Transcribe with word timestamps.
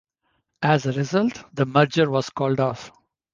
As 0.63 0.87
a 0.87 0.93
result, 0.93 1.43
the 1.53 1.67
merger 1.67 2.09
was 2.09 2.31
called 2.31 2.59
off. 2.59 2.89